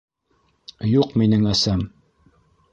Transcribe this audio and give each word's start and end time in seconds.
Юҡ 0.93 1.13
минең 1.23 1.47
әсәм! 1.53 1.87